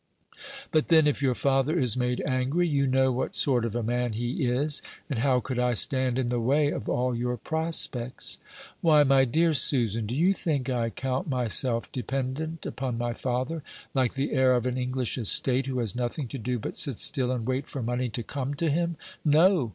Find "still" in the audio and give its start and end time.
16.97-17.29